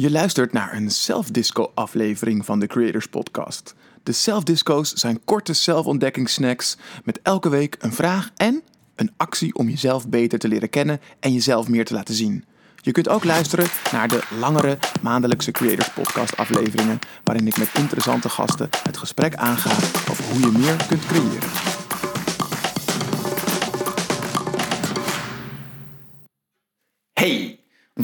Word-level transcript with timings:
Je 0.00 0.10
luistert 0.10 0.52
naar 0.52 0.74
een 0.74 0.90
self-disco-aflevering 0.90 2.44
van 2.44 2.60
de 2.60 2.66
Creators 2.66 3.06
Podcast. 3.06 3.74
De 4.02 4.12
self-disco's 4.12 4.92
zijn 4.92 5.24
korte 5.24 5.52
zelfontdekkingssnacks 5.52 6.76
met 7.04 7.20
elke 7.22 7.48
week 7.48 7.76
een 7.78 7.92
vraag 7.92 8.30
en 8.36 8.62
een 8.94 9.12
actie 9.16 9.54
om 9.54 9.68
jezelf 9.68 10.08
beter 10.08 10.38
te 10.38 10.48
leren 10.48 10.70
kennen 10.70 11.00
en 11.20 11.32
jezelf 11.32 11.68
meer 11.68 11.84
te 11.84 11.94
laten 11.94 12.14
zien. 12.14 12.44
Je 12.76 12.92
kunt 12.92 13.08
ook 13.08 13.24
luisteren 13.24 13.66
naar 13.92 14.08
de 14.08 14.22
langere 14.40 14.78
maandelijkse 15.02 15.50
Creators 15.50 15.92
Podcast 15.92 16.36
afleveringen, 16.36 16.98
waarin 17.24 17.46
ik 17.46 17.58
met 17.58 17.70
interessante 17.74 18.28
gasten 18.28 18.68
het 18.82 18.96
gesprek 18.96 19.34
aanga 19.34 19.70
over 20.10 20.24
hoe 20.24 20.40
je 20.40 20.58
meer 20.58 20.86
kunt 20.88 21.06
creëren. 21.06 21.77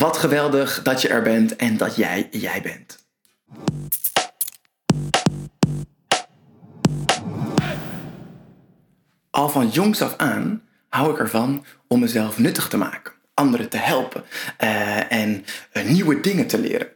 Wat 0.04 0.16
geweldig 0.16 0.82
dat 0.82 1.02
je 1.02 1.08
er 1.08 1.22
bent 1.22 1.56
en 1.56 1.76
dat 1.76 1.96
jij 1.96 2.28
jij 2.30 2.62
bent. 2.62 3.06
Al 9.30 9.48
van 9.48 9.68
jongs 9.68 10.02
af 10.02 10.16
aan 10.16 10.62
hou 10.88 11.12
ik 11.12 11.18
ervan 11.18 11.64
om 11.88 12.00
mezelf 12.00 12.38
nuttig 12.38 12.68
te 12.68 12.76
maken, 12.76 13.12
anderen 13.34 13.68
te 13.68 13.76
helpen 13.76 14.24
eh, 14.56 15.12
en 15.12 15.44
eh, 15.72 15.84
nieuwe 15.84 16.20
dingen 16.20 16.46
te 16.46 16.58
leren. 16.58 16.88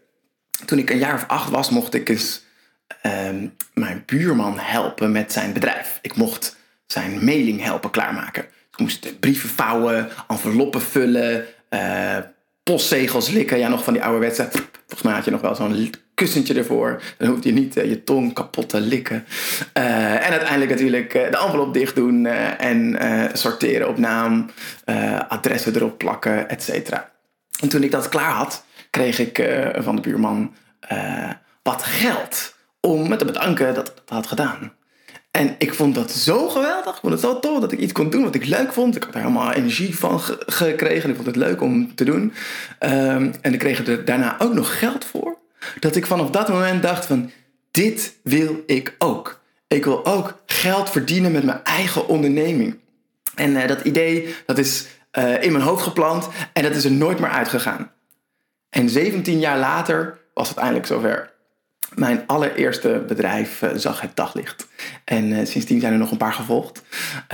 Toen 0.64 0.78
ik 0.78 0.90
een 0.90 0.98
jaar 0.98 1.14
of 1.14 1.24
acht 1.28 1.50
was, 1.50 1.70
mocht 1.70 1.94
ik 1.94 2.08
eens 2.08 2.44
ehm, 3.02 3.46
mijn 3.74 4.02
buurman 4.06 4.58
helpen 4.58 5.12
met 5.12 5.32
zijn 5.32 5.52
bedrijf. 5.52 5.98
Ik 6.02 6.16
mocht 6.16 6.56
zijn 6.86 7.24
mailing 7.24 7.62
helpen 7.62 7.90
klaarmaken. 7.90 8.44
Ik 8.44 8.78
moest 8.78 9.20
brieven 9.20 9.48
vouwen, 9.48 10.08
enveloppen 10.28 10.82
vullen, 10.82 11.46
eh, 11.68 12.18
postzegels 12.68 13.28
likken. 13.28 13.58
Ja, 13.58 13.68
nog 13.68 13.84
van 13.84 13.92
die 13.92 14.02
ouderwetse. 14.02 14.48
Volgens 14.86 15.02
mij 15.02 15.12
had 15.12 15.24
je 15.24 15.30
nog 15.30 15.40
wel 15.40 15.54
zo'n 15.54 15.90
kussentje 16.14 16.54
ervoor. 16.54 17.02
Dan 17.18 17.28
hoefde 17.28 17.48
je 17.48 17.54
niet 17.54 17.76
eh, 17.76 17.88
je 17.88 18.04
tong 18.04 18.32
kapot 18.32 18.68
te 18.68 18.80
likken. 18.80 19.24
Eh, 19.72 20.26
en 20.26 20.30
uiteindelijk 20.30 20.70
natuurlijk 20.70 21.12
de 21.12 21.38
envelop 21.44 21.74
dicht 21.74 21.94
doen 21.94 22.26
en 22.26 22.98
sorteren 23.32 23.88
op 23.88 23.98
naam, 23.98 24.50
adressen 25.28 25.74
erop 25.74 25.98
plakken, 25.98 26.48
et 26.48 26.62
cetera. 26.62 27.10
En 27.60 27.68
toen 27.68 27.82
ik 27.82 27.90
dat 27.90 28.08
klaar 28.08 28.32
had, 28.32 28.64
kreeg 28.90 29.18
ik 29.18 29.48
van 29.74 29.96
de 29.96 30.02
buurman 30.02 30.54
wat 31.62 31.82
geld 31.82 32.54
om 32.80 33.08
me 33.08 33.16
te 33.16 33.24
bedanken 33.24 33.74
dat 33.74 33.88
ik 33.88 33.94
dat 33.94 34.16
had 34.16 34.26
gedaan. 34.26 34.72
En 35.38 35.54
ik 35.58 35.74
vond 35.74 35.94
dat 35.94 36.10
zo 36.10 36.48
geweldig. 36.48 36.94
Ik 36.94 37.00
vond 37.00 37.12
het 37.12 37.22
zo 37.22 37.38
tof 37.38 37.60
dat 37.60 37.72
ik 37.72 37.78
iets 37.78 37.92
kon 37.92 38.10
doen 38.10 38.22
wat 38.22 38.34
ik 38.34 38.44
leuk 38.44 38.72
vond. 38.72 38.96
Ik 38.96 39.02
had 39.02 39.14
er 39.14 39.20
helemaal 39.20 39.52
energie 39.52 39.98
van 39.98 40.20
gekregen. 40.46 41.08
Ik 41.08 41.14
vond 41.14 41.26
het 41.26 41.36
leuk 41.36 41.60
om 41.60 41.94
te 41.94 42.04
doen. 42.04 42.32
Um, 42.80 43.32
en 43.40 43.52
ik 43.52 43.58
kreeg 43.58 43.86
er 43.86 44.04
daarna 44.04 44.36
ook 44.38 44.54
nog 44.54 44.78
geld 44.78 45.04
voor. 45.04 45.38
Dat 45.80 45.96
ik 45.96 46.06
vanaf 46.06 46.30
dat 46.30 46.48
moment 46.48 46.82
dacht 46.82 47.06
van... 47.06 47.30
Dit 47.70 48.18
wil 48.22 48.62
ik 48.66 48.94
ook. 48.98 49.40
Ik 49.66 49.84
wil 49.84 50.06
ook 50.06 50.42
geld 50.46 50.90
verdienen 50.90 51.32
met 51.32 51.44
mijn 51.44 51.64
eigen 51.64 52.08
onderneming. 52.08 52.78
En 53.34 53.50
uh, 53.50 53.66
dat 53.66 53.80
idee, 53.80 54.34
dat 54.46 54.58
is 54.58 54.86
uh, 55.18 55.42
in 55.42 55.52
mijn 55.52 55.64
hoofd 55.64 55.82
geplant. 55.82 56.28
En 56.52 56.62
dat 56.62 56.74
is 56.74 56.84
er 56.84 56.92
nooit 56.92 57.18
meer 57.18 57.30
uitgegaan. 57.30 57.90
En 58.70 58.88
17 58.88 59.38
jaar 59.38 59.58
later 59.58 60.18
was 60.34 60.48
het 60.48 60.58
eindelijk 60.58 60.86
zover. 60.86 61.32
Mijn 61.94 62.26
allereerste 62.26 63.04
bedrijf 63.06 63.62
uh, 63.62 63.70
zag 63.74 64.00
het 64.00 64.16
daglicht. 64.16 64.68
En 65.04 65.24
uh, 65.24 65.46
sindsdien 65.46 65.80
zijn 65.80 65.92
er 65.92 65.98
nog 65.98 66.10
een 66.10 66.16
paar 66.16 66.32
gevolgd. 66.32 66.82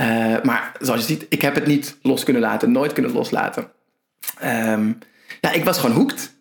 Uh, 0.01 0.41
maar 0.43 0.71
zoals 0.79 0.99
je 0.99 1.05
ziet, 1.05 1.25
ik 1.29 1.41
heb 1.41 1.55
het 1.55 1.65
niet 1.65 1.97
los 2.01 2.23
kunnen 2.23 2.41
laten, 2.41 2.71
nooit 2.71 2.93
kunnen 2.93 3.11
loslaten. 3.11 3.71
Ja, 5.41 5.51
ik 5.51 5.63
was 5.63 5.77
gewoon 5.77 5.95
hoekt. 5.95 6.33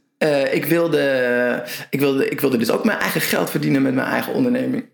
ik, 0.52 0.64
wilde, 0.64 1.64
ik, 1.90 2.00
wilde, 2.00 2.28
ik 2.28 2.40
wilde 2.40 2.56
dus 2.56 2.70
ook 2.70 2.84
mijn 2.84 2.98
eigen 2.98 3.20
geld 3.20 3.50
verdienen 3.50 3.82
met 3.82 3.94
mijn 3.94 4.06
eigen 4.06 4.32
onderneming. 4.32 4.84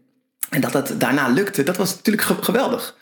En 0.50 0.60
dat 0.60 0.72
dat 0.72 0.94
daarna 0.98 1.28
lukte, 1.28 1.62
dat 1.62 1.76
was 1.76 1.94
natuurlijk 1.94 2.44
geweldig. 2.44 2.96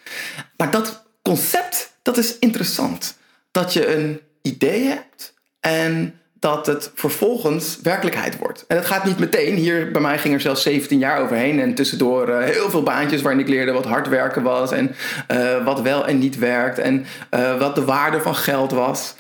Maar 0.57 0.71
dat 0.71 1.07
concept, 1.23 1.93
dat 2.03 2.17
is 2.17 2.39
interessant. 2.39 3.19
Dat 3.51 3.73
je 3.73 3.97
een 3.97 4.21
idee 4.43 4.84
hebt 4.84 5.34
en 5.61 6.21
dat 6.41 6.66
het 6.66 6.91
vervolgens 6.94 7.78
werkelijkheid 7.82 8.38
wordt. 8.38 8.65
En 8.69 8.76
dat 8.76 8.87
gaat 8.87 9.04
niet 9.04 9.19
meteen. 9.19 9.54
Hier 9.54 9.91
bij 9.91 10.00
mij 10.00 10.19
ging 10.19 10.34
er 10.34 10.41
zelfs 10.41 10.62
17 10.62 10.99
jaar 10.99 11.21
overheen. 11.21 11.60
En 11.60 11.75
tussendoor 11.75 12.28
uh, 12.28 12.44
heel 12.44 12.71
veel 12.71 12.82
baantjes 12.82 13.22
waarin 13.22 13.41
ik 13.41 13.49
leerde 13.49 13.72
wat 13.72 13.84
hard 13.84 14.09
werken 14.09 14.43
was. 14.43 14.72
En 14.72 14.94
uh, 15.32 15.65
wat 15.65 15.81
wel 15.81 16.06
en 16.06 16.19
niet 16.19 16.38
werkt. 16.38 16.78
En 16.78 17.06
uh, 17.31 17.59
wat 17.59 17.75
de 17.75 17.84
waarde 17.84 18.21
van 18.21 18.34
geld 18.34 18.72
was. 18.72 19.15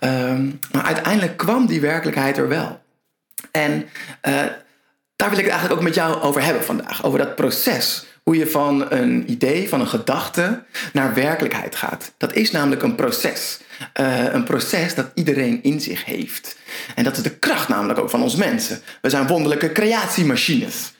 Um, 0.00 0.58
maar 0.72 0.84
uiteindelijk 0.84 1.36
kwam 1.36 1.66
die 1.66 1.80
werkelijkheid 1.80 2.36
er 2.36 2.48
wel. 2.48 2.82
En 3.50 3.88
daar 5.16 5.30
wil 5.30 5.38
ik 5.38 5.44
het 5.44 5.52
eigenlijk 5.52 5.72
ook 5.72 5.86
met 5.86 5.94
jou 5.94 6.20
over 6.20 6.42
hebben 6.42 6.64
vandaag. 6.64 7.04
Over 7.04 7.18
dat 7.18 7.34
proces. 7.34 8.06
Hoe 8.24 8.36
je 8.36 8.46
van 8.46 8.92
een 8.92 9.30
idee, 9.30 9.68
van 9.68 9.80
een 9.80 9.88
gedachte 9.88 10.64
naar 10.92 11.14
werkelijkheid 11.14 11.76
gaat. 11.76 12.12
Dat 12.16 12.32
is 12.32 12.50
namelijk 12.50 12.82
een 12.82 12.94
proces. 12.94 13.60
Uh, 14.00 14.32
een 14.32 14.44
proces 14.44 14.94
dat 14.94 15.10
iedereen 15.14 15.62
in 15.62 15.80
zich 15.80 16.04
heeft. 16.04 16.56
En 16.94 17.04
dat 17.04 17.16
is 17.16 17.22
de 17.22 17.38
kracht 17.38 17.68
namelijk 17.68 17.98
ook 17.98 18.10
van 18.10 18.22
ons 18.22 18.36
mensen. 18.36 18.80
We 19.00 19.10
zijn 19.10 19.26
wonderlijke 19.26 19.72
creatiemachines. 19.72 20.92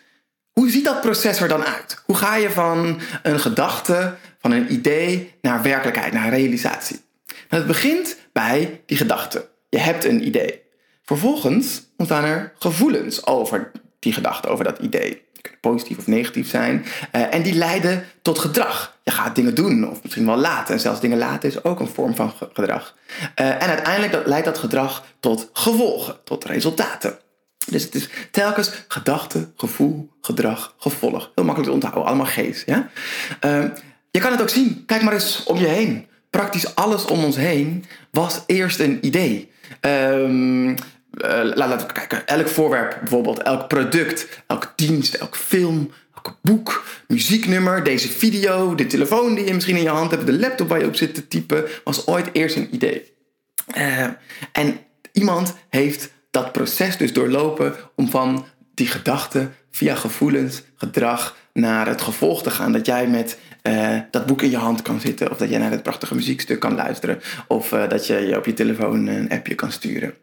Hoe 0.53 0.71
ziet 0.71 0.85
dat 0.85 1.01
proces 1.01 1.41
er 1.41 1.49
dan 1.49 1.65
uit? 1.65 2.03
Hoe 2.05 2.17
ga 2.17 2.37
je 2.37 2.51
van 2.51 3.01
een 3.23 3.41
gedachte, 3.41 4.15
van 4.41 4.51
een 4.51 4.73
idee 4.73 5.35
naar 5.41 5.63
werkelijkheid, 5.63 6.13
naar 6.13 6.29
realisatie? 6.29 7.01
Nou, 7.27 7.63
het 7.63 7.67
begint 7.67 8.17
bij 8.33 8.83
die 8.87 8.97
gedachte. 8.97 9.49
Je 9.69 9.79
hebt 9.79 10.05
een 10.05 10.27
idee. 10.27 10.63
Vervolgens 11.05 11.83
ontstaan 11.97 12.25
er 12.25 12.53
gevoelens 12.59 13.27
over 13.27 13.71
die 13.99 14.13
gedachte, 14.13 14.49
over 14.49 14.65
dat 14.65 14.79
idee 14.79 15.23
positief 15.61 15.99
of 15.99 16.07
negatief 16.07 16.49
zijn. 16.49 16.85
Uh, 17.13 17.35
en 17.35 17.43
die 17.43 17.55
leiden 17.55 18.05
tot 18.23 18.39
gedrag. 18.39 18.99
Je 19.03 19.11
gaat 19.11 19.35
dingen 19.35 19.55
doen 19.55 19.91
of 19.91 20.03
misschien 20.03 20.27
wel 20.27 20.37
laten. 20.37 20.75
En 20.75 20.81
zelfs 20.81 21.01
dingen 21.01 21.19
laten 21.19 21.49
is 21.49 21.65
ook 21.65 21.81
een 21.81 21.89
vorm 21.89 22.15
van 22.15 22.33
gedrag. 22.53 22.95
Uh, 23.41 23.49
en 23.49 23.69
uiteindelijk 23.69 24.27
leidt 24.27 24.45
dat 24.45 24.59
gedrag 24.59 25.05
tot 25.21 25.51
gevolgen, 25.53 26.17
tot 26.25 26.45
resultaten. 26.45 27.19
Dus 27.67 27.83
het 27.83 27.95
is 27.95 28.09
telkens 28.31 28.71
gedachte, 28.89 29.49
gevoel, 29.57 30.11
gedrag, 30.21 30.75
gevolg. 30.79 31.31
Heel 31.35 31.45
makkelijk 31.45 31.65
te 31.65 31.73
onthouden, 31.73 32.05
allemaal 32.05 32.27
geest. 32.27 32.67
Ja? 32.67 32.89
Uh, 33.45 33.65
je 34.11 34.21
kan 34.21 34.31
het 34.33 34.41
ook 34.41 34.49
zien. 34.49 34.83
Kijk 34.87 35.03
maar 35.03 35.13
eens 35.13 35.43
om 35.45 35.59
je 35.59 35.67
heen. 35.67 36.07
Praktisch 36.31 36.75
alles 36.75 37.05
om 37.05 37.25
ons 37.25 37.37
heen 37.37 37.85
was 38.11 38.43
eerst 38.47 38.81
een 38.81 38.99
idee. 39.07 39.53
Uh, 39.81 40.77
laten 41.55 41.87
we 41.87 41.93
kijken. 41.93 42.27
Elk 42.27 42.49
voorwerp, 42.49 42.97
bijvoorbeeld 43.01 43.43
elk 43.43 43.69
product, 43.69 44.43
elke 44.47 44.69
dienst, 44.77 45.15
elk 45.15 45.37
film, 45.37 45.91
elk 46.15 46.39
boek, 46.43 46.85
muzieknummer, 47.09 47.85
deze 47.85 48.09
video, 48.09 48.75
de 48.75 48.87
telefoon 48.87 49.35
die 49.35 49.45
je 49.45 49.55
misschien 49.55 49.77
in 49.77 49.83
je 49.83 49.89
hand 49.89 50.11
hebt, 50.11 50.27
de 50.27 50.39
laptop 50.39 50.69
waar 50.69 50.81
je 50.81 50.87
op 50.87 50.97
zit 50.97 51.15
te 51.15 51.29
typen, 51.29 51.65
was 51.85 52.07
ooit 52.07 52.29
eerst 52.33 52.57
een 52.57 52.75
idee. 52.75 53.13
Uh, 53.77 54.07
en 54.53 54.79
iemand 55.13 55.55
heeft 55.69 56.13
dat 56.31 56.53
proces 56.53 56.97
dus 56.97 57.13
doorlopen 57.13 57.75
om 57.97 58.11
van 58.11 58.47
die 58.75 58.87
gedachten 58.87 59.55
via 59.71 59.95
gevoelens, 59.95 60.63
gedrag 60.77 61.37
naar 61.53 61.87
het 61.87 62.03
gevolg 62.03 62.43
te 62.43 62.51
gaan. 62.51 62.73
Dat 62.73 62.87
jij 62.87 63.09
met 63.09 63.39
uh, 63.63 63.99
dat 64.11 64.27
boek 64.27 64.43
in 64.43 64.51
je 64.51 64.57
hand 64.57 64.83
kan 64.83 65.01
zitten, 65.01 65.31
of 65.31 65.37
dat 65.37 65.49
jij 65.49 65.59
naar 65.59 65.71
het 65.71 65.83
prachtige 65.83 66.15
muziekstuk 66.15 66.61
kan 66.61 66.75
luisteren, 66.75 67.21
of 67.49 67.69
dat 67.69 68.07
je 68.07 68.37
op 68.37 68.45
je 68.45 68.53
telefoon 68.53 69.07
een 69.07 69.31
appje 69.31 69.55
kan 69.55 69.73
sturen. 69.73 70.15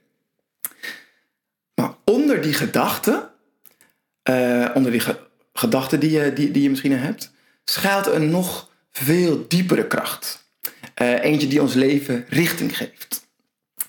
Onder 2.31 2.45
die 2.45 2.57
gedachten, 2.57 3.29
uh, 4.29 4.69
onder 4.73 4.91
die 4.91 4.99
ge 4.99 5.19
gedachten 5.53 5.99
die 5.99 6.11
je, 6.11 6.33
die, 6.33 6.61
je 6.61 6.69
misschien 6.69 6.97
hebt, 6.97 7.31
schuilt 7.63 8.05
een 8.07 8.29
nog 8.29 8.69
veel 8.91 9.45
diepere 9.47 9.87
kracht. 9.87 10.45
Uh, 11.01 11.23
eentje 11.23 11.47
die 11.47 11.61
ons 11.61 11.73
leven 11.73 12.25
richting 12.29 12.77
geeft. 12.77 13.27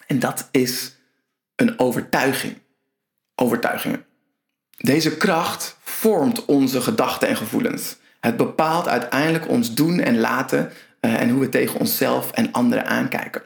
En 0.06 0.19
dat 0.19 0.48
is 0.50 0.94
een 1.56 1.78
overtuiging. 1.78 2.58
Overtuigingen. 3.34 4.05
Deze 4.76 5.16
kracht 5.16 5.76
vormt 5.82 6.44
onze 6.44 6.81
gedachten 6.81 7.28
en 7.28 7.37
gevoelens. 7.37 7.96
Het 8.20 8.37
bepaalt 8.37 8.88
uiteindelijk 8.88 9.49
ons 9.49 9.75
doen 9.75 10.00
en 10.00 10.19
laten 10.19 10.72
uh, 11.00 11.20
en 11.20 11.31
hoe 11.31 11.40
we 11.40 11.49
tegen 11.49 11.81
onszelf 11.81 12.31
en 12.31 12.52
anderen 12.52 12.87
aankijken. 12.87 13.43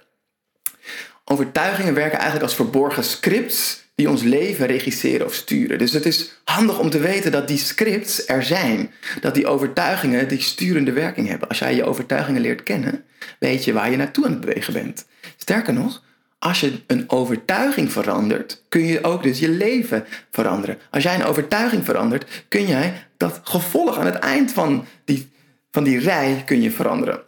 Overtuigingen 1.25 1.95
werken 1.95 2.19
eigenlijk 2.19 2.45
als 2.45 2.55
verborgen 2.55 3.05
scripts 3.05 3.85
die 3.97 4.11
ons 4.11 4.23
leven 4.23 4.67
regisseren 4.67 5.27
of 5.27 5.35
sturen. 5.35 5.79
Dus 5.79 5.93
het 5.93 6.07
is 6.07 6.41
handig 6.45 6.79
om 6.79 6.91
te 6.91 6.99
weten 6.99 7.33
dat 7.33 7.49
die 7.49 7.59
scripts 7.59 8.27
er 8.27 8.43
zijn. 8.43 8.91
Dat 9.21 9.35
die 9.35 9.47
overtuigingen 9.47 10.29
die 10.29 10.41
sturende 10.41 10.93
werking 10.93 11.29
hebben. 11.29 11.49
Als 11.49 11.59
jij 11.59 11.75
je 11.75 11.85
overtuigingen 11.85 12.41
leert 12.41 12.63
kennen, 12.63 13.05
weet 13.39 13.65
je 13.65 13.73
waar 13.73 13.91
je 13.91 13.97
naartoe 13.97 14.25
aan 14.25 14.31
het 14.31 14.41
bewegen 14.41 14.73
bent. 14.73 15.07
Sterker 15.37 15.73
nog, 15.73 16.03
als 16.39 16.61
je 16.61 16.73
een 16.87 17.11
overtuiging 17.11 17.93
verandert, 17.93 18.63
kun 18.69 18.85
je 18.85 19.05
ook 19.05 19.23
dus 19.23 19.39
je 19.39 19.49
leven 19.49 20.05
veranderen. 20.31 20.79
Als 20.91 21.03
jij 21.03 21.15
een 21.15 21.25
overtuiging 21.25 21.85
verandert, 21.85 22.45
kun 22.49 22.67
jij 22.67 23.07
dat 23.17 23.41
gevolg 23.43 23.99
aan 23.99 24.07
het 24.07 24.15
eind 24.15 24.53
van 24.53 24.85
die, 25.05 25.31
van 25.71 25.85
die 25.85 25.99
rij 25.99 26.43
kun 26.47 26.63
je 26.63 26.71
veranderen. 26.71 27.26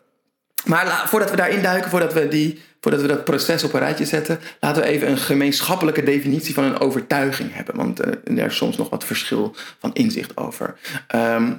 Maar 0.64 1.04
voordat 1.08 1.30
we 1.30 1.36
daarin 1.36 1.62
duiken, 1.62 1.90
voordat 1.90 2.12
we, 2.12 2.28
die, 2.28 2.62
voordat 2.80 3.00
we 3.00 3.06
dat 3.06 3.24
proces 3.24 3.64
op 3.64 3.72
een 3.72 3.80
rijtje 3.80 4.04
zetten, 4.04 4.40
laten 4.60 4.82
we 4.82 4.88
even 4.88 5.10
een 5.10 5.18
gemeenschappelijke 5.18 6.02
definitie 6.02 6.54
van 6.54 6.64
een 6.64 6.80
overtuiging 6.80 7.54
hebben. 7.54 7.76
Want 7.76 8.00
uh, 8.06 8.38
er 8.38 8.46
is 8.46 8.56
soms 8.56 8.76
nog 8.76 8.88
wat 8.88 9.04
verschil 9.04 9.54
van 9.78 9.94
inzicht 9.94 10.36
over. 10.36 10.76
Ehm, 11.06 11.52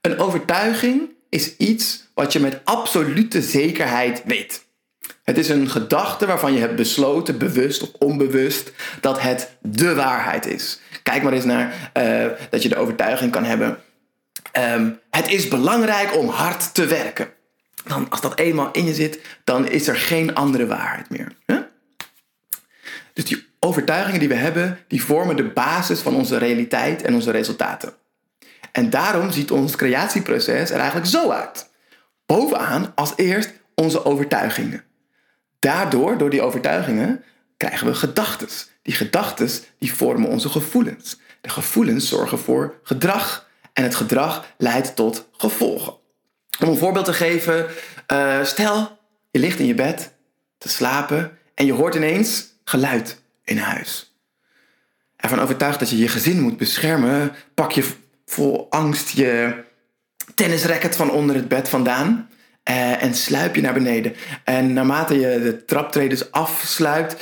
een 0.00 0.18
overtuiging 0.18 1.10
is 1.28 1.56
iets 1.56 2.08
wat 2.14 2.32
je 2.32 2.40
met 2.40 2.60
absolute 2.64 3.42
zekerheid 3.42 4.22
weet. 4.24 4.68
Het 5.24 5.38
is 5.38 5.48
een 5.48 5.70
gedachte 5.70 6.26
waarvan 6.26 6.52
je 6.52 6.60
hebt 6.60 6.76
besloten, 6.76 7.38
bewust 7.38 7.82
of 7.82 7.88
onbewust, 7.98 8.72
dat 9.00 9.20
het 9.20 9.56
de 9.60 9.94
waarheid 9.94 10.46
is. 10.46 10.80
Kijk 11.02 11.22
maar 11.22 11.32
eens 11.32 11.44
naar 11.44 11.90
uh, 11.96 12.26
dat 12.50 12.62
je 12.62 12.68
de 12.68 12.76
overtuiging 12.76 13.30
kan 13.30 13.44
hebben. 13.44 13.78
Um, 14.58 14.98
het 15.10 15.28
is 15.28 15.48
belangrijk 15.48 16.16
om 16.16 16.28
hard 16.28 16.74
te 16.74 16.86
werken. 16.86 17.28
Dan, 17.84 18.10
als 18.10 18.20
dat 18.20 18.38
eenmaal 18.38 18.70
in 18.72 18.84
je 18.84 18.94
zit, 18.94 19.20
dan 19.44 19.68
is 19.68 19.88
er 19.88 19.96
geen 19.96 20.34
andere 20.34 20.66
waarheid 20.66 21.10
meer. 21.10 21.32
Dus 23.12 23.24
die 23.24 23.46
overtuigingen 23.58 24.20
die 24.20 24.28
we 24.28 24.34
hebben, 24.34 24.78
die 24.88 25.04
vormen 25.04 25.36
de 25.36 25.48
basis 25.48 26.00
van 26.00 26.14
onze 26.14 26.38
realiteit 26.38 27.02
en 27.02 27.14
onze 27.14 27.30
resultaten. 27.30 27.92
En 28.72 28.90
daarom 28.90 29.30
ziet 29.30 29.50
ons 29.50 29.76
creatieproces 29.76 30.70
er 30.70 30.78
eigenlijk 30.78 31.06
zo 31.06 31.30
uit. 31.30 31.70
Bovenaan 32.26 32.92
als 32.94 33.12
eerst 33.16 33.52
onze 33.74 34.04
overtuigingen. 34.04 34.84
Daardoor, 35.58 36.18
door 36.18 36.30
die 36.30 36.42
overtuigingen, 36.42 37.24
krijgen 37.56 37.86
we 37.86 37.94
gedachten. 37.94 38.48
Die 38.82 38.94
gedachten 38.94 39.50
die 39.78 39.94
vormen 39.94 40.30
onze 40.30 40.48
gevoelens. 40.48 41.20
De 41.40 41.48
gevoelens 41.48 42.08
zorgen 42.08 42.38
voor 42.38 42.74
gedrag 42.82 43.48
en 43.72 43.82
het 43.82 43.94
gedrag 43.94 44.46
leidt 44.58 44.96
tot 44.96 45.28
gevolgen. 45.36 45.99
Om 46.60 46.68
een 46.68 46.76
voorbeeld 46.76 47.04
te 47.04 47.12
geven, 47.12 47.66
uh, 48.12 48.44
stel 48.44 48.98
je 49.30 49.38
ligt 49.38 49.58
in 49.58 49.66
je 49.66 49.74
bed 49.74 50.12
te 50.58 50.68
slapen 50.68 51.38
en 51.54 51.66
je 51.66 51.72
hoort 51.72 51.94
ineens 51.94 52.46
geluid 52.64 53.22
in 53.44 53.58
huis. 53.58 54.14
Ervan 55.16 55.40
overtuigd 55.40 55.78
dat 55.78 55.90
je 55.90 55.98
je 55.98 56.08
gezin 56.08 56.40
moet 56.40 56.56
beschermen, 56.56 57.32
pak 57.54 57.72
je 57.72 57.84
vol 58.26 58.66
angst 58.70 59.08
je 59.08 59.64
tennisracket 60.34 60.96
van 60.96 61.10
onder 61.10 61.36
het 61.36 61.48
bed 61.48 61.68
vandaan 61.68 62.28
uh, 62.70 63.02
en 63.02 63.14
sluip 63.14 63.54
je 63.54 63.60
naar 63.60 63.74
beneden. 63.74 64.14
En 64.44 64.72
naarmate 64.72 65.14
je 65.14 65.40
de 65.42 65.64
traptredens 65.64 66.30
afsluipt, 66.30 67.16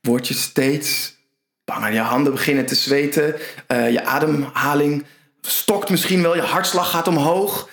word 0.00 0.28
je 0.28 0.34
steeds 0.34 1.16
banger. 1.64 1.92
Je 1.92 2.00
handen 2.00 2.32
beginnen 2.32 2.66
te 2.66 2.74
zweten, 2.74 3.34
uh, 3.68 3.90
je 3.90 4.04
ademhaling 4.04 5.04
stokt 5.46 5.90
misschien 5.90 6.22
wel, 6.22 6.34
je 6.34 6.42
hartslag 6.42 6.90
gaat 6.90 7.08
omhoog. 7.08 7.68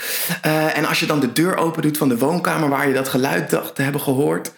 Uh, 0.45 0.77
en 0.77 0.85
als 0.85 1.00
je 1.00 1.06
dan 1.06 1.19
de 1.19 1.31
deur 1.31 1.57
open 1.57 1.81
doet 1.81 1.97
van 1.97 2.09
de 2.09 2.18
woonkamer 2.18 2.69
waar 2.69 2.88
je 2.88 2.94
dat 2.94 3.09
geluid 3.09 3.50
dacht 3.50 3.75
te 3.75 3.81
hebben 3.81 4.01
gehoord, 4.01 4.51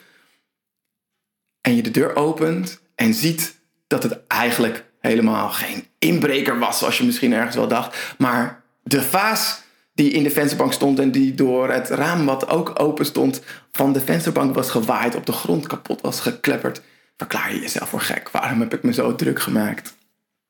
en 1.62 1.76
je 1.76 1.84
de 1.84 1.92
deur 1.92 2.16
opent 2.16 2.82
en 2.96 3.14
ziet 3.14 3.56
dat 3.88 4.04
het 4.04 4.20
eigenlijk 4.28 4.86
helemaal 5.00 5.50
geen 5.50 5.88
inbreker 6.00 6.60
was, 6.60 6.78
zoals 6.78 6.98
je 6.98 7.04
misschien 7.04 7.34
ergens 7.34 7.56
wel 7.56 7.68
dacht, 7.68 7.98
maar 8.18 8.64
de 8.84 9.02
vaas 9.02 9.62
die 9.94 10.12
in 10.12 10.24
de 10.24 10.30
vensterbank 10.30 10.74
stond 10.74 11.00
en 11.00 11.12
die 11.12 11.36
door 11.36 11.70
het 11.70 11.90
raam 11.90 12.26
wat 12.26 12.50
ook 12.50 12.80
open 12.80 13.06
stond 13.06 13.42
van 13.72 13.94
de 13.94 14.02
vensterbank 14.02 14.56
was 14.56 14.70
gewaaid, 14.70 15.16
op 15.16 15.26
de 15.26 15.32
grond 15.32 15.68
kapot 15.68 16.02
was 16.02 16.20
geklepperd, 16.20 16.82
verklaar 17.18 17.54
je 17.54 17.60
jezelf 17.60 17.90
voor 17.90 18.02
gek. 18.02 18.30
Waarom 18.30 18.60
heb 18.60 18.74
ik 18.74 18.84
me 18.84 18.94
zo 18.94 19.16
druk 19.16 19.42
gemaakt? 19.42 19.96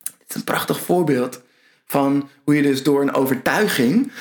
Het 0.02 0.28
is 0.28 0.34
een 0.34 0.44
prachtig 0.44 0.80
voorbeeld 0.80 1.42
van 1.84 2.28
hoe 2.44 2.56
je 2.56 2.62
dus 2.62 2.82
door 2.82 3.00
een 3.00 3.14
overtuiging 3.14 4.12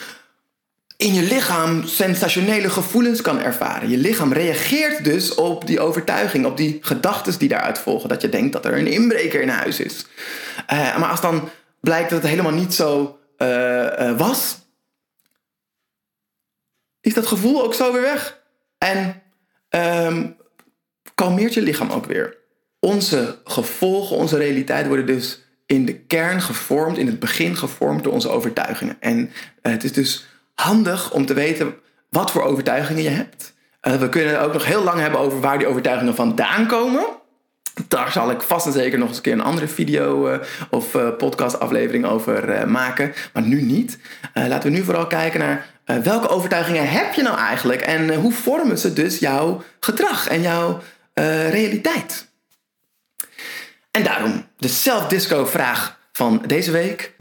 in 0.98 1.14
je 1.14 1.22
lichaam 1.22 1.84
sensationele 1.84 2.70
gevoelens 2.70 3.22
kan 3.22 3.40
ervaren. 3.40 3.90
Je 3.90 3.98
lichaam 3.98 4.34
reageert 4.34 5.04
dus 5.04 5.36
op 5.36 5.68
die 5.68 5.80
overtuiging, 5.80 6.46
op 6.46 6.58
die 6.58 6.78
gedachten 6.82 7.40
die 7.40 7.50
daaruit 7.50 7.80
volgen. 7.80 8.10
Dat 8.10 8.22
je 8.22 8.30
denkt 8.30 8.54
dat 8.54 8.66
er 8.66 8.78
een 8.78 8.88
inbreker 8.88 9.42
in 9.42 9.50
huis 9.50 9.80
is. 9.80 10.06
Uh, 10.74 10.98
maar 10.98 11.10
als 11.10 11.22
dan 11.22 11.50
blijkt 11.80 12.10
dat 12.10 12.22
het 12.22 12.30
helemaal 12.30 12.52
niet 12.52 12.74
zo 12.74 13.20
uh, 13.38 13.48
uh, 14.00 14.18
was, 14.18 14.58
is 17.02 17.14
dat 17.14 17.28
gevoel 17.28 17.64
ook 17.64 17.74
zo 17.74 17.92
weer 17.92 18.02
weg. 18.02 18.42
En 18.78 19.22
um, 19.70 20.36
kalmeert 21.16 21.54
je 21.54 21.62
lichaam 21.62 21.92
ook 21.92 22.06
weer. 22.06 22.38
Onze 22.80 23.40
gevolgen, 23.44 24.16
onze 24.16 24.38
realiteit 24.38 24.88
worden 24.88 25.06
dus 25.06 25.43
in 25.74 25.86
de 25.86 25.94
kern 25.94 26.42
gevormd, 26.42 26.98
in 26.98 27.08
het 27.08 27.20
begin 27.20 27.56
gevormd 27.56 28.04
door 28.04 28.14
onze 28.14 28.30
overtuigingen. 28.30 28.98
En 29.00 29.32
het 29.62 29.84
is 29.84 29.94
dus 29.94 30.26
handig 30.54 31.12
om 31.12 31.26
te 31.26 31.34
weten 31.34 31.76
wat 32.10 32.32
voor 32.32 32.44
overtuigingen 32.44 33.04
je 33.04 33.10
hebt. 33.10 33.54
Uh, 33.82 33.96
we 33.96 34.10
kunnen 34.10 34.42
ook 34.42 34.54
nog 34.54 34.66
heel 34.66 34.84
lang 34.84 35.00
hebben 35.00 35.20
over 35.20 35.40
waar 35.40 35.58
die 35.58 35.68
overtuigingen 35.68 36.16
vandaan 36.16 36.68
komen. 36.68 37.06
Daar 37.88 38.12
zal 38.12 38.32
ik 38.32 38.42
vast 38.42 38.66
en 38.66 38.72
zeker 38.72 39.00
nog 39.00 39.08
eens 39.08 39.18
een 39.18 39.24
keer 39.24 39.34
een 39.34 39.42
andere 39.42 39.68
video 39.68 40.30
uh, 40.30 40.40
of 40.70 40.98
podcast 41.18 41.60
aflevering 41.60 42.06
over 42.06 42.70
maken. 42.70 43.14
Maar 43.34 43.44
nu 43.44 43.62
niet. 43.62 43.98
laten 44.34 44.72
we 44.72 44.78
nu 44.78 44.84
vooral 44.84 45.08
kijken 45.08 45.40
naar 45.40 45.66
welke 46.04 46.28
overtuigingen 46.28 46.90
heb 46.90 47.14
je 47.14 47.22
nou 47.22 47.38
eigenlijk? 47.38 47.82
En 47.82 48.16
hoe 48.16 48.32
vormen 48.32 48.78
ze 48.78 48.94
dus 48.94 49.20
jouw 49.20 49.64
gedrag 49.80 50.28
en 50.28 50.42
jouw 50.42 50.82
realiteit? 51.50 52.32
En 53.98 54.04
daarom 54.04 54.46
de 54.58 54.68
self-disco 54.68 55.46
vraag 55.46 56.00
van 56.12 56.44
deze 56.48 56.72
week. 56.72 57.14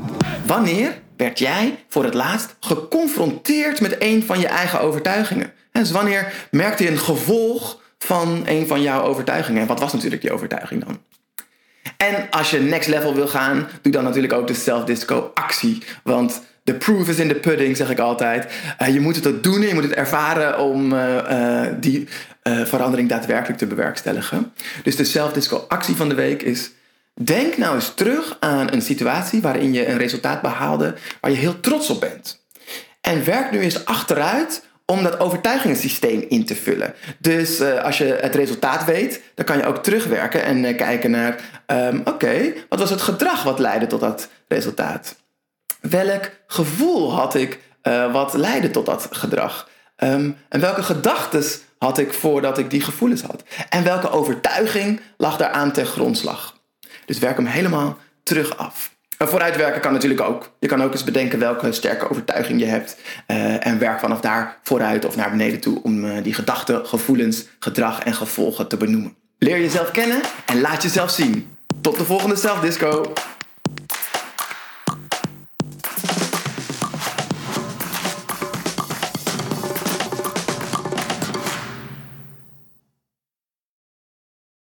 Wanneer 0.46 0.98
werd 1.16 1.38
jij 1.38 1.84
voor 1.88 2.04
het 2.04 2.14
laatst 2.14 2.56
geconfronteerd 2.60 3.80
met 3.80 3.96
een 3.98 4.22
van 4.22 4.40
je 4.40 4.46
eigen 4.46 4.80
overtuigingen? 4.80 5.52
En 5.72 5.80
dus 5.80 5.90
wanneer 5.90 6.32
merkte 6.50 6.82
je 6.82 6.90
een 6.90 6.98
gevolg 6.98 7.80
van 7.98 8.42
een 8.46 8.66
van 8.66 8.82
jouw 8.82 9.02
overtuigingen? 9.02 9.60
En 9.60 9.66
wat 9.66 9.80
was 9.80 9.92
natuurlijk 9.92 10.22
die 10.22 10.32
overtuiging 10.32 10.84
dan? 10.84 11.00
En 11.96 12.30
als 12.30 12.50
je 12.50 12.58
next 12.58 12.88
level 12.88 13.14
wil 13.14 13.28
gaan, 13.28 13.68
doe 13.82 13.92
dan 13.92 14.04
natuurlijk 14.04 14.32
ook 14.32 14.46
de 14.46 14.54
self-disco 14.54 15.30
actie. 15.34 15.82
Want 16.02 16.42
the 16.64 16.74
proof 16.74 17.08
is 17.08 17.18
in 17.18 17.28
the 17.28 17.34
pudding, 17.34 17.76
zeg 17.76 17.90
ik 17.90 17.98
altijd. 17.98 18.52
Uh, 18.82 18.88
je 18.88 19.00
moet 19.00 19.16
het 19.16 19.26
ook 19.26 19.42
doen 19.42 19.62
en 19.62 19.68
je 19.68 19.74
moet 19.74 19.82
het 19.82 19.94
ervaren 19.94 20.58
om 20.58 20.92
uh, 20.92 21.14
uh, 21.30 21.66
die 21.80 22.08
verandering 22.42 23.08
daadwerkelijk 23.08 23.58
te 23.58 23.66
bewerkstelligen. 23.66 24.52
Dus 24.82 24.96
de 24.96 25.04
self-disco 25.04 25.64
actie 25.68 25.96
van 25.96 26.08
de 26.08 26.14
week 26.14 26.42
is 26.42 26.70
Denk 27.14 27.56
nou 27.56 27.74
eens 27.74 27.94
terug 27.94 28.36
aan 28.40 28.72
een 28.72 28.82
situatie 28.82 29.42
waarin 29.42 29.72
je 29.72 29.88
een 29.88 29.98
resultaat 29.98 30.42
behaalde 30.42 30.94
waar 31.20 31.30
je 31.30 31.36
heel 31.36 31.60
trots 31.60 31.90
op 31.90 32.00
bent. 32.00 32.44
En 33.00 33.24
werk 33.24 33.50
nu 33.50 33.60
eens 33.60 33.84
achteruit 33.84 34.64
om 34.86 35.02
dat 35.02 35.20
overtuigingssysteem 35.20 36.24
in 36.28 36.44
te 36.44 36.54
vullen. 36.54 36.94
Dus 37.18 37.60
uh, 37.60 37.82
als 37.84 37.98
je 37.98 38.04
het 38.04 38.34
resultaat 38.34 38.84
weet, 38.84 39.22
dan 39.34 39.44
kan 39.44 39.56
je 39.56 39.66
ook 39.66 39.82
terugwerken 39.82 40.44
en 40.44 40.64
uh, 40.64 40.76
kijken 40.76 41.10
naar: 41.10 41.40
um, 41.66 42.00
oké, 42.04 42.52
wat 42.68 42.78
was 42.78 42.90
het 42.90 43.00
gedrag 43.00 43.42
wat 43.42 43.58
leidde 43.58 43.86
tot 43.86 44.00
dat 44.00 44.28
resultaat? 44.48 45.16
Welk 45.80 46.30
gevoel 46.46 47.12
had 47.14 47.34
ik 47.34 47.58
wat 48.12 48.34
leidde 48.34 48.70
tot 48.70 48.86
dat 48.86 49.08
gedrag? 49.10 49.68
Um, 49.96 50.36
en 50.48 50.60
welke 50.60 50.82
gedachten 50.82 51.44
had 51.78 51.98
ik 51.98 52.12
voordat 52.12 52.58
ik 52.58 52.70
die 52.70 52.80
gevoelens 52.80 53.22
had? 53.22 53.42
En 53.68 53.84
welke 53.84 54.10
overtuiging 54.10 55.00
lag 55.16 55.36
daaraan 55.36 55.72
ten 55.72 55.86
grondslag? 55.86 56.60
Dus 57.06 57.18
werk 57.18 57.36
hem 57.36 57.46
helemaal 57.46 57.98
terug 58.22 58.56
af. 58.56 58.90
En 59.18 59.28
vooruitwerken 59.28 59.80
kan 59.80 59.92
natuurlijk 59.92 60.20
ook. 60.20 60.50
Je 60.58 60.68
kan 60.68 60.82
ook 60.82 60.92
eens 60.92 61.04
bedenken 61.04 61.38
welke 61.38 61.72
sterke 61.72 62.10
overtuiging 62.10 62.60
je 62.60 62.66
hebt. 62.66 62.96
Uh, 63.26 63.66
en 63.66 63.78
werk 63.78 64.00
vanaf 64.00 64.20
daar 64.20 64.58
vooruit 64.62 65.04
of 65.04 65.16
naar 65.16 65.30
beneden 65.30 65.60
toe 65.60 65.82
om 65.82 66.04
uh, 66.04 66.22
die 66.22 66.34
gedachten, 66.34 66.86
gevoelens, 66.86 67.44
gedrag 67.58 68.02
en 68.02 68.14
gevolgen 68.14 68.68
te 68.68 68.76
benoemen. 68.76 69.14
Leer 69.38 69.60
jezelf 69.60 69.90
kennen 69.90 70.20
en 70.46 70.60
laat 70.60 70.82
jezelf 70.82 71.10
zien. 71.10 71.56
Tot 71.80 71.98
de 71.98 72.04
volgende 72.04 72.36
Self 72.36 72.60
Disco. 72.60 73.12